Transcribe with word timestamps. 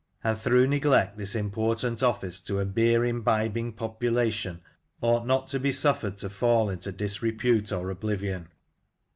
and 0.23 0.35
through 0.39 0.65
neglect 0.65 1.15
this 1.15 1.35
important 1.35 2.01
office 2.01 2.39
to 2.41 2.57
a 2.57 2.65
beer 2.65 3.05
imbibing 3.05 3.71
population 3.71 4.59
ought 4.99 5.27
not 5.27 5.45
to 5.45 5.59
be 5.59 5.71
suffered 5.71 6.17
to 6.17 6.27
fall 6.27 6.71
into 6.71 6.91
disrepute 6.91 7.71
or 7.71 7.87
oblivion. 7.91 8.47